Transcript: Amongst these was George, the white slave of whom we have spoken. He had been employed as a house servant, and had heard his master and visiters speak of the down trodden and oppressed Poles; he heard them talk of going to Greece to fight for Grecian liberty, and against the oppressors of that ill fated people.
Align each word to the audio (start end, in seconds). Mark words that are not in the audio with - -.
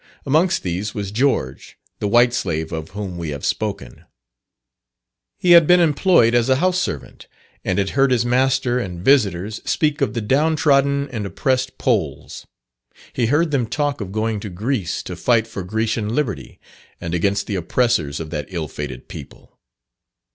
Amongst 0.25 0.63
these 0.63 0.95
was 0.95 1.11
George, 1.11 1.77
the 1.99 2.07
white 2.07 2.33
slave 2.33 2.71
of 2.71 2.89
whom 2.89 3.19
we 3.19 3.29
have 3.29 3.45
spoken. 3.45 4.05
He 5.37 5.51
had 5.51 5.67
been 5.67 5.79
employed 5.79 6.33
as 6.33 6.49
a 6.49 6.55
house 6.55 6.79
servant, 6.79 7.27
and 7.63 7.77
had 7.77 7.91
heard 7.91 8.09
his 8.09 8.25
master 8.25 8.79
and 8.79 9.05
visiters 9.05 9.61
speak 9.63 10.01
of 10.01 10.15
the 10.15 10.19
down 10.21 10.55
trodden 10.55 11.07
and 11.09 11.23
oppressed 11.27 11.77
Poles; 11.77 12.47
he 13.13 13.27
heard 13.27 13.51
them 13.51 13.67
talk 13.67 14.01
of 14.01 14.11
going 14.11 14.39
to 14.39 14.49
Greece 14.49 15.03
to 15.03 15.15
fight 15.15 15.45
for 15.45 15.61
Grecian 15.61 16.15
liberty, 16.15 16.59
and 16.99 17.13
against 17.13 17.45
the 17.45 17.53
oppressors 17.53 18.19
of 18.19 18.31
that 18.31 18.47
ill 18.49 18.67
fated 18.67 19.07
people. 19.07 19.59